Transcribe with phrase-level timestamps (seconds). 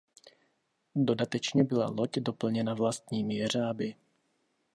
[0.95, 3.95] Dodatečně byla loď doplněna vlastními jeřáby.